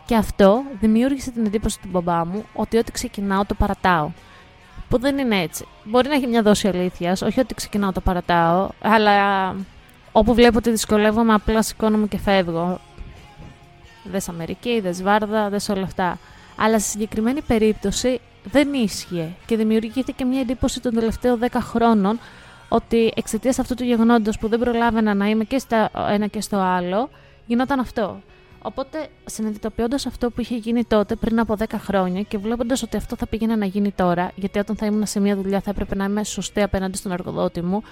Και 0.06 0.14
αυτό 0.14 0.62
δημιούργησε 0.80 1.30
την 1.30 1.46
εντύπωση 1.46 1.80
του 1.80 1.88
μπαμπά 1.90 2.26
μου 2.26 2.44
ότι 2.54 2.76
ό,τι 2.76 2.92
ξεκινάω 2.92 3.44
το 3.44 3.54
παρατάω. 3.54 4.10
Που 4.88 4.98
δεν 4.98 5.18
είναι 5.18 5.40
έτσι. 5.40 5.66
Μπορεί 5.84 6.08
να 6.08 6.14
έχει 6.14 6.26
μια 6.26 6.42
δόση 6.42 6.68
αλήθειας, 6.68 7.22
όχι 7.22 7.40
ότι 7.40 7.54
ξεκινάω 7.54 7.92
το 7.92 8.00
παρατάω, 8.00 8.68
αλλά 8.82 9.12
Όπου 10.12 10.34
βλέπω 10.34 10.58
ότι 10.58 10.70
δυσκολεύομαι, 10.70 11.34
απλά 11.34 11.62
σηκώνομαι 11.62 12.06
και 12.06 12.18
φεύγω. 12.18 12.80
Δες 14.04 14.28
Αμερική, 14.28 14.80
δες 14.80 15.02
Βάρδα, 15.02 15.48
δες 15.48 15.68
όλα 15.68 15.82
αυτά. 15.82 16.18
Αλλά 16.56 16.78
στη 16.78 16.88
συγκεκριμένη 16.88 17.42
περίπτωση 17.42 18.20
δεν 18.44 18.72
ίσχυε 18.72 19.28
και 19.46 19.56
δημιουργήθηκε 19.56 20.24
μια 20.24 20.40
εντύπωση 20.40 20.80
των 20.80 20.94
τελευταίων 20.94 21.38
10 21.50 21.58
χρόνων 21.60 22.18
ότι 22.68 23.12
εξαιτίας 23.16 23.58
αυτού 23.58 23.74
του 23.74 23.84
γεγονότος 23.84 24.38
που 24.38 24.48
δεν 24.48 24.58
προλάβαινα 24.58 25.14
να 25.14 25.26
είμαι 25.26 25.44
και 25.44 25.58
στο 25.58 25.88
ένα 26.10 26.26
και 26.26 26.40
στο 26.40 26.56
άλλο, 26.56 27.10
γινόταν 27.46 27.80
αυτό. 27.80 28.20
Οπότε, 28.62 29.08
συνειδητοποιώντας 29.24 30.06
αυτό 30.06 30.30
που 30.30 30.40
είχε 30.40 30.56
γίνει 30.56 30.84
τότε 30.84 31.14
πριν 31.14 31.40
από 31.40 31.56
10 31.58 31.64
χρόνια 31.76 32.22
και 32.22 32.38
βλέποντας 32.38 32.82
ότι 32.82 32.96
αυτό 32.96 33.16
θα 33.16 33.26
πήγαινε 33.26 33.56
να 33.56 33.64
γίνει 33.64 33.90
τώρα, 33.90 34.30
γιατί 34.34 34.58
όταν 34.58 34.76
θα 34.76 34.86
ήμουν 34.86 35.06
σε 35.06 35.20
μια 35.20 35.36
δουλειά 35.36 35.60
θα 35.60 35.70
έπρεπε 35.70 35.94
να 35.94 36.04
είμαι 36.04 36.24
σωστή 36.24 36.62
απέναντι 36.62 36.96
στον 36.96 37.12
εργοδότη 37.12 37.62
μου 37.62 37.82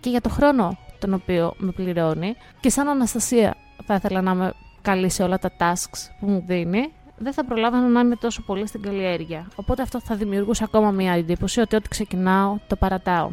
και 0.00 0.10
για 0.10 0.20
το 0.20 0.28
χρόνο 0.28 0.78
τον 1.02 1.14
οποίο 1.14 1.54
με 1.56 1.70
πληρώνει. 1.70 2.36
Και 2.60 2.70
σαν 2.70 2.88
Αναστασία 2.88 3.54
θα 3.86 3.94
ήθελα 3.94 4.20
να 4.20 4.30
είμαι 4.30 4.52
καλή 4.82 5.08
σε 5.08 5.22
όλα 5.22 5.38
τα 5.38 5.50
tasks 5.58 6.10
που 6.20 6.26
μου 6.26 6.42
δίνει, 6.46 6.92
δεν 7.16 7.32
θα 7.32 7.44
προλάβαινα 7.44 7.88
να 7.88 8.00
είμαι 8.00 8.16
τόσο 8.16 8.42
πολύ 8.42 8.66
στην 8.66 8.82
καλλιέργεια. 8.82 9.46
Οπότε 9.54 9.82
αυτό 9.82 10.00
θα 10.00 10.14
δημιουργούσε 10.14 10.64
ακόμα 10.64 10.90
μια 10.90 11.12
εντύπωση 11.12 11.60
ότι 11.60 11.76
ό,τι 11.76 11.88
ξεκινάω 11.88 12.58
το 12.66 12.76
παρατάω. 12.76 13.30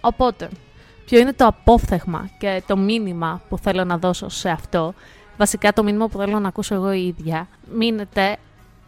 Οπότε, 0.00 0.48
ποιο 1.04 1.18
είναι 1.18 1.32
το 1.32 1.46
απόφθεγμα 1.46 2.28
και 2.38 2.62
το 2.66 2.76
μήνυμα 2.76 3.40
που 3.48 3.58
θέλω 3.58 3.84
να 3.84 3.98
δώσω 3.98 4.28
σε 4.28 4.48
αυτό, 4.48 4.94
βασικά 5.36 5.72
το 5.72 5.82
μήνυμα 5.82 6.08
που 6.08 6.18
θέλω 6.18 6.38
να 6.38 6.48
ακούσω 6.48 6.74
εγώ 6.74 6.92
η 6.92 7.06
ίδια, 7.06 7.48
μείνετε 7.74 8.36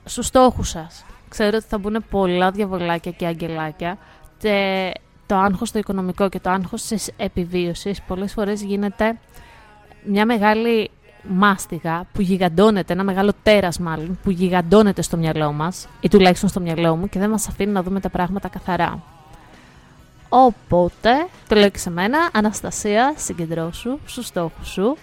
στους 0.05 0.27
στόχους 0.27 0.69
σας. 0.69 1.05
Ξέρω 1.29 1.57
ότι 1.57 1.67
θα 1.69 1.79
μπουν 1.79 2.05
πολλά 2.11 2.51
διαβολάκια 2.51 3.13
και 3.13 3.27
αγγελάκια 3.27 3.99
και 4.39 4.93
το 5.31 5.37
άγχος 5.37 5.71
το 5.71 5.79
οικονομικό 5.79 6.29
και 6.29 6.41
το 6.41 6.51
άγχος 6.51 6.83
της 6.83 7.11
επιβίωσης 7.17 8.03
πολλές 8.03 8.33
φορές 8.33 8.63
γίνεται 8.63 9.19
μια 10.05 10.27
μεγάλη 10.27 10.91
μάστιγα 11.29 12.07
που 12.13 12.21
γιγαντώνεται, 12.21 12.93
ένα 12.93 13.05
μεγάλο 13.05 13.33
τέρας 13.43 13.79
μάλλον, 13.79 14.19
που 14.23 14.31
γιγαντώνεται 14.31 15.03
στο 15.03 15.17
μυαλό 15.17 15.53
μας 15.53 15.89
ή 16.01 16.09
τουλάχιστον 16.09 16.49
στο 16.49 16.61
μυαλό 16.61 16.97
μου 16.97 17.09
και 17.09 17.19
δεν 17.19 17.31
μας 17.31 17.49
αφήνει 17.49 17.73
να 17.73 17.83
δούμε 17.83 18.01
τα 18.01 18.09
πράγματα 18.09 18.49
καθαρά. 18.49 19.03
Οπότε, 20.29 21.11
το 21.49 21.55
λέω 21.55 21.69
και 21.69 21.79
σε 21.79 21.91
μένα, 21.91 22.19
Αναστασία, 22.33 23.15
συγκεντρώσου 23.17 23.99
στους 24.05 24.27
στόχους 24.27 24.69
σου 24.69 24.97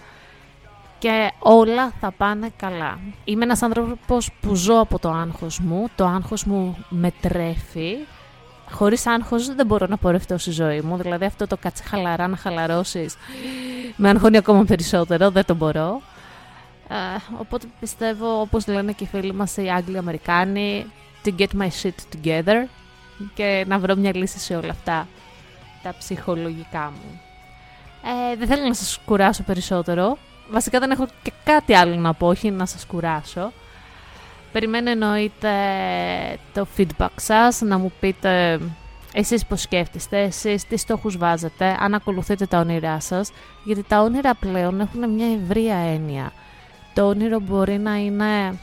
και 0.98 1.32
όλα 1.38 1.92
θα 2.00 2.10
πάνε 2.10 2.50
καλά. 2.56 2.98
Είμαι 3.24 3.44
ένας 3.44 3.62
άνθρωπος 3.62 4.30
που 4.40 4.54
ζω 4.54 4.80
από 4.80 4.98
το 4.98 5.10
άγχος 5.10 5.60
μου, 5.60 5.86
το 5.96 6.06
άγχος 6.06 6.44
μου 6.44 6.76
με 6.88 7.12
τρέφει 7.20 7.96
Χωρίς 8.70 9.06
άγχος 9.06 9.54
δεν 9.54 9.66
μπορώ 9.66 9.86
να 9.86 9.96
πορευτώ 9.96 10.38
στη 10.38 10.50
ζωή 10.50 10.80
μου. 10.80 10.96
Δηλαδή 10.96 11.24
αυτό 11.24 11.46
το 11.46 11.56
κάτσε 11.56 11.82
χαλαρά 11.82 12.28
να 12.28 12.36
χαλαρώσεις 12.36 13.14
με 13.96 14.08
αγχώνει 14.08 14.36
ακόμα 14.36 14.64
περισσότερο. 14.64 15.30
Δεν 15.30 15.44
το 15.44 15.54
μπορώ. 15.54 16.02
Ε, 16.88 16.94
οπότε 17.38 17.66
πιστεύω, 17.80 18.40
όπως 18.40 18.66
λένε 18.66 18.92
και 18.92 19.04
οι 19.04 19.06
φίλοι 19.06 19.34
μας 19.34 19.56
οι 19.56 19.68
Άγγλοι 19.68 19.98
Αμερικάνοι, 19.98 20.86
to 21.24 21.30
get 21.38 21.60
my 21.60 21.68
shit 21.82 22.16
together. 22.16 22.66
και 23.34 23.64
να 23.68 23.78
βρω 23.78 23.96
μια 23.96 24.16
λύση 24.16 24.38
σε 24.38 24.56
όλα 24.56 24.70
αυτά 24.70 25.08
τα 25.82 25.94
ψυχολογικά 25.98 26.92
μου. 26.94 27.20
Ε, 28.32 28.36
δεν 28.36 28.46
θέλω 28.46 28.62
να 28.62 28.74
σας 28.74 28.98
κουράσω 29.04 29.42
περισσότερο. 29.42 30.18
Βασικά 30.50 30.78
δεν 30.78 30.90
έχω 30.90 31.06
και 31.22 31.32
κάτι 31.44 31.74
άλλο 31.74 31.94
να 31.94 32.14
πω, 32.14 32.26
όχι 32.26 32.50
να 32.50 32.66
σας 32.66 32.86
κουράσω. 32.86 33.52
Περιμένω 34.52 34.90
εννοείται 34.90 35.50
το 36.54 36.66
feedback 36.76 37.08
σας, 37.16 37.60
να 37.60 37.78
μου 37.78 37.92
πείτε 38.00 38.60
εσείς 39.12 39.46
πώς 39.46 39.60
σκέφτεστε, 39.60 40.20
εσείς 40.20 40.66
τι 40.66 40.76
στόχους 40.76 41.16
βάζετε, 41.16 41.76
αν 41.80 41.94
ακολουθείτε 41.94 42.46
τα 42.46 42.58
όνειρά 42.58 43.00
σας, 43.00 43.30
γιατί 43.64 43.82
τα 43.82 44.00
όνειρα 44.00 44.34
πλέον 44.34 44.80
έχουν 44.80 45.10
μια 45.10 45.26
ευρεία 45.42 45.76
έννοια. 45.76 46.32
Το 46.94 47.08
όνειρο 47.08 47.40
μπορεί 47.40 47.78
να 47.78 47.96
είναι 47.96 48.58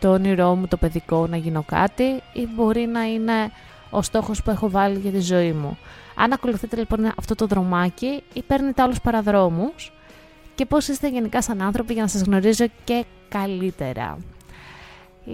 το 0.00 0.12
όνειρό 0.12 0.54
μου 0.54 0.66
το 0.66 0.76
παιδικό 0.76 1.26
να 1.26 1.36
γίνω 1.36 1.62
κάτι 1.62 2.22
ή 2.32 2.48
μπορεί 2.54 2.86
να 2.86 3.02
είναι 3.02 3.50
ο 3.90 4.02
στόχος 4.02 4.42
που 4.42 4.50
έχω 4.50 4.70
βάλει 4.70 4.98
για 4.98 5.10
τη 5.10 5.20
ζωή 5.20 5.52
μου. 5.52 5.78
Αν 6.14 6.32
ακολουθείτε 6.32 6.76
λοιπόν 6.76 7.12
αυτό 7.18 7.34
το 7.34 7.46
δρομάκι 7.46 8.22
ή 8.32 8.42
παίρνετε 8.42 8.82
άλλους 8.82 9.00
παραδρόμους 9.00 9.92
και 10.54 10.66
πώς 10.66 10.88
είστε 10.88 11.08
γενικά 11.08 11.42
σαν 11.42 11.62
άνθρωποι 11.62 11.92
για 11.92 12.02
να 12.02 12.08
σας 12.08 12.22
γνωρίζω 12.22 12.66
και 12.84 13.04
καλύτερα. 13.28 14.18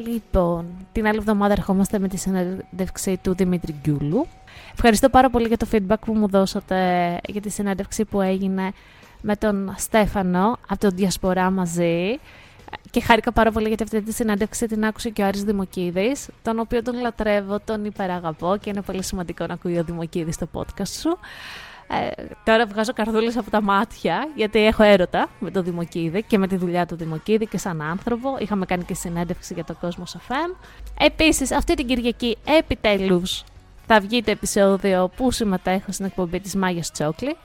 Λοιπόν, 0.02 0.66
την 0.92 1.06
άλλη 1.06 1.16
εβδομάδα 1.16 1.52
ερχόμαστε 1.52 1.98
με 1.98 2.08
τη 2.08 2.16
συνέντευξη 2.16 3.18
του 3.22 3.34
Δημήτρη 3.34 3.74
Γκιούλου. 3.82 4.26
Ευχαριστώ 4.72 5.08
πάρα 5.08 5.30
πολύ 5.30 5.46
για 5.46 5.56
το 5.56 5.66
feedback 5.72 5.98
που 6.06 6.14
μου 6.14 6.28
δώσατε 6.28 6.76
για 7.28 7.40
τη 7.40 7.50
συνέντευξη 7.50 8.04
που 8.04 8.20
έγινε 8.20 8.72
με 9.20 9.36
τον 9.36 9.74
Στέφανο 9.76 10.58
από 10.68 10.80
τον 10.80 10.90
Διασπορά 10.90 11.50
μαζί. 11.50 12.18
Και 12.90 13.00
χάρηκα 13.00 13.32
πάρα 13.32 13.50
πολύ 13.52 13.68
γιατί 13.68 13.82
αυτή 13.82 14.02
τη 14.02 14.12
συνέντευξη 14.12 14.66
την 14.66 14.84
άκουσε 14.84 15.10
και 15.10 15.22
ο 15.22 15.26
Άρης 15.26 15.44
Δημοκίδης, 15.44 16.28
τον 16.42 16.58
οποίο 16.58 16.82
τον 16.82 17.00
λατρεύω, 17.00 17.60
τον 17.64 17.84
υπεραγαπώ 17.84 18.56
και 18.60 18.70
είναι 18.70 18.82
πολύ 18.82 19.02
σημαντικό 19.02 19.46
να 19.46 19.54
ακούει 19.54 19.78
ο 19.78 19.84
Δημοκίδης 19.84 20.34
στο 20.34 20.48
podcast 20.52 20.88
σου. 20.88 21.18
Ε, 21.88 22.22
τώρα 22.44 22.66
βγάζω 22.66 22.92
καρδούλες 22.92 23.36
από 23.36 23.50
τα 23.50 23.62
μάτια, 23.62 24.28
γιατί 24.34 24.66
έχω 24.66 24.82
έρωτα 24.82 25.28
με 25.38 25.50
τον 25.50 25.64
Δημοκίδη 25.64 26.22
και 26.22 26.38
με 26.38 26.46
τη 26.46 26.56
δουλειά 26.56 26.86
του 26.86 26.96
Δημοκίδη 26.96 27.46
και 27.46 27.58
σαν 27.58 27.82
άνθρωπο. 27.82 28.36
Είχαμε 28.38 28.66
κάνει 28.66 28.84
και 28.84 28.94
συνέντευξη 28.94 29.54
για 29.54 29.64
το 29.64 29.74
κόσμος 29.80 30.16
FM. 30.28 30.56
Επίσης, 30.98 31.52
αυτή 31.52 31.74
την 31.74 31.86
Κυριακή 31.86 32.36
επιτέλους 32.44 33.44
θα 33.86 34.00
βγει 34.00 34.22
το 34.22 34.30
επεισόδιο 34.30 35.10
που 35.16 35.30
συμμετέχω 35.30 35.92
στην 35.92 36.04
εκπομπή 36.04 36.40
της 36.40 36.54
Μάγιας 36.54 36.90
Τσόκλη. 36.90 37.36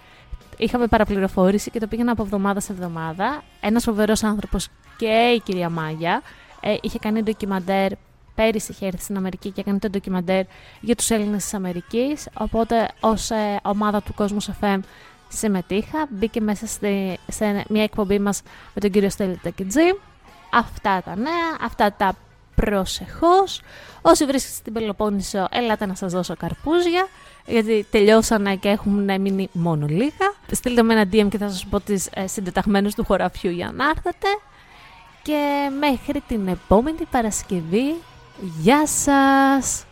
Είχαμε 0.58 0.88
παραπληροφόρηση 0.88 1.72
και 1.72 1.80
το 1.80 1.88
πήγαινα 1.88 2.12
από 2.12 2.24
εβδομάδα 2.24 2.60
σε 2.60 2.72
εβδομάδα. 2.72 3.44
Ένας 3.62 3.84
φοβερός 3.84 4.24
άνθρωπος 4.24 4.68
και 4.98 5.34
η 5.36 5.40
κυρία 5.40 5.70
Μάγια 5.70 6.22
ε, 6.62 6.76
είχε 6.82 7.00
κάνει 7.00 7.24
ντοκιμαντέρ 7.24 7.92
πέρυσι 8.40 8.72
είχε 8.72 8.86
έρθει 8.86 9.02
στην 9.04 9.18
Αμερική 9.18 9.52
και 9.52 9.62
έκανε 9.62 9.80
το 9.80 9.90
ντοκιμαντέρ 9.90 10.44
για 10.82 10.96
τους 10.96 11.10
Έλληνες 11.10 11.44
της 11.44 11.54
Αμερικής, 11.54 12.28
οπότε 12.34 12.88
ως 13.00 13.30
ε, 13.30 13.60
ομάδα 13.64 14.02
του 14.02 14.14
Κόσμου 14.14 14.42
FM 14.62 14.80
συμμετείχα, 15.28 16.08
μπήκε 16.10 16.42
μέσα 16.42 16.68
στη, 16.68 17.20
σε 17.28 17.66
μια 17.70 17.84
εκπομπή 17.84 18.20
μας 18.20 18.42
με 18.74 18.82
τον 18.82 18.92
κύριο 18.92 19.10
Στέλη 19.10 19.40
Τεκιτζή. 19.44 19.96
Αυτά 20.54 21.02
τα 21.06 21.16
νέα, 21.16 21.58
αυτά 21.62 21.94
τα 21.94 22.16
προσεχώς. 22.56 23.62
Όσοι 24.02 24.26
βρίσκεστε 24.26 24.58
στην 24.58 24.74
Πελοπόννησο, 24.74 25.48
έλατε 25.52 25.86
να 25.86 25.96
σας 25.96 26.12
δώσω 26.12 26.36
καρπούζια, 26.36 27.08
γιατί 27.46 27.86
τελειώσανε 27.92 28.56
και 28.56 28.70
έχουν 28.70 29.22
μείνει 29.22 29.50
μόνο 29.52 29.86
λίγα. 29.86 30.34
Στείλτε 30.52 30.84
με 30.84 30.94
ένα 30.94 31.04
DM 31.12 31.28
και 31.30 31.38
θα 31.38 31.50
σας 31.50 31.66
πω 31.66 31.80
τις 31.80 32.10
ε, 32.14 32.28
συντεταγμένες 32.28 32.96
του 32.96 33.06
χωραφιού 33.06 33.52
για 33.52 33.72
να 33.76 33.90
έρθετε. 33.90 34.28
Και 35.22 35.70
μέχρι 35.80 36.22
την 36.28 36.48
επόμενη 36.48 37.06
Παρασκευή 37.12 37.96
Γεια 38.42 38.88
σας! 38.88 39.84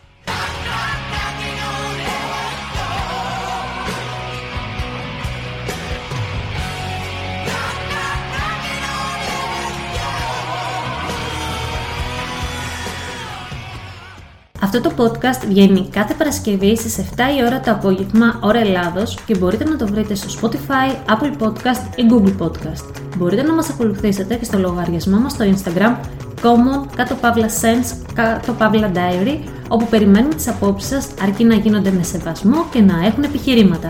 Αυτό 14.60 14.80
το 14.80 14.90
podcast 14.96 15.46
βγαίνει 15.48 15.88
κάθε 15.90 16.14
Παρασκευή 16.14 16.76
στις 16.76 16.96
7 16.96 17.02
η 17.38 17.44
ώρα 17.44 17.60
το 17.60 17.70
απόγευμα, 17.70 18.38
ώρα 18.42 18.58
Ελλάδος 18.58 19.18
και 19.26 19.36
μπορείτε 19.38 19.64
να 19.64 19.76
το 19.76 19.86
βρείτε 19.86 20.14
στο 20.14 20.48
Spotify, 20.48 21.10
Apple 21.10 21.42
Podcast 21.42 21.96
ή 21.96 22.02
Google 22.10 22.44
Podcast. 22.46 22.94
Μπορείτε 23.16 23.42
να 23.42 23.54
μας 23.54 23.70
ακολουθήσετε 23.70 24.34
και 24.34 24.44
στο 24.44 24.58
λογαριασμό 24.58 25.18
μας 25.18 25.32
στο 25.32 25.44
Instagram 25.44 25.96
common 26.42 26.86
κάτω 26.96 27.14
παύλα 27.14 27.48
sense 27.48 27.96
κάτω 28.14 28.52
παύλα 28.52 28.90
diary 28.94 29.38
όπου 29.68 29.86
περιμένουμε 29.86 30.34
τις 30.34 30.48
απόψεις 30.48 30.88
σας 30.88 31.08
αρκεί 31.22 31.44
να 31.44 31.54
γίνονται 31.54 31.90
με 31.90 32.02
σεβασμό 32.02 32.66
και 32.70 32.80
να 32.80 33.06
έχουν 33.06 33.22
επιχειρήματα. 33.22 33.88